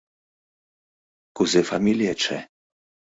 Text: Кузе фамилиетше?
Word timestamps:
Кузе 1.35 1.61
фамилиетше? 1.69 2.37